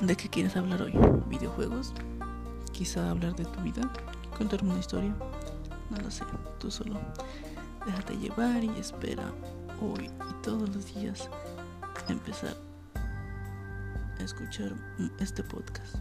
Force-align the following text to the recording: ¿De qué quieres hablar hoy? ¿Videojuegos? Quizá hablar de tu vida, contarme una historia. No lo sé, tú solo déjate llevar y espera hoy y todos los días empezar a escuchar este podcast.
¿De 0.00 0.14
qué 0.14 0.28
quieres 0.28 0.56
hablar 0.56 0.82
hoy? 0.82 0.92
¿Videojuegos? 1.26 1.94
Quizá 2.72 3.10
hablar 3.10 3.34
de 3.34 3.46
tu 3.46 3.60
vida, 3.62 3.80
contarme 4.36 4.70
una 4.70 4.80
historia. 4.80 5.14
No 5.90 5.96
lo 6.02 6.10
sé, 6.10 6.24
tú 6.58 6.70
solo 6.70 7.00
déjate 7.86 8.16
llevar 8.18 8.62
y 8.62 8.68
espera 8.78 9.32
hoy 9.80 10.04
y 10.06 10.42
todos 10.42 10.68
los 10.74 10.94
días 10.94 11.30
empezar 12.08 12.56
a 14.18 14.22
escuchar 14.22 14.74
este 15.18 15.42
podcast. 15.42 15.96